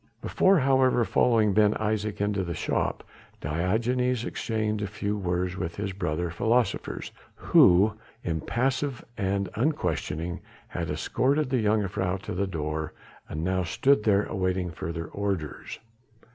Before, 0.19 0.57
however, 0.57 1.05
following 1.05 1.53
Ben 1.53 1.75
Isaje 1.75 2.21
into 2.21 2.43
the 2.43 2.55
shop 2.55 3.03
Diogenes 3.39 4.25
exchanged 4.25 4.83
a 4.83 4.87
few 4.87 5.15
words 5.15 5.55
with 5.57 5.75
his 5.75 5.93
brother 5.93 6.31
philosophers, 6.31 7.11
who, 7.35 7.93
impassive 8.23 9.05
and 9.15 9.47
unquestioning, 9.53 10.39
had 10.69 10.89
escorted 10.89 11.51
the 11.51 11.63
jongejuffrouw 11.63 12.19
to 12.23 12.33
the 12.33 12.47
door, 12.47 12.93
and 13.29 13.43
now 13.43 13.61
stood 13.61 14.03
there 14.03 14.23
awaiting 14.23 14.71
further 14.71 15.05
orders. 15.05 15.77